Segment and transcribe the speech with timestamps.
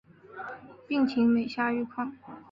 [0.87, 2.11] 病情每下愈况